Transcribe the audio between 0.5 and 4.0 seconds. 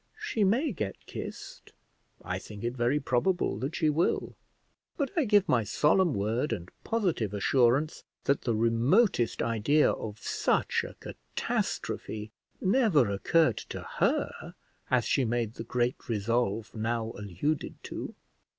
get kissed; I think it very probable that she